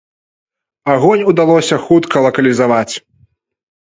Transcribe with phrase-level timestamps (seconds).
[0.93, 2.95] Агонь удалося хутка лакалізаваць.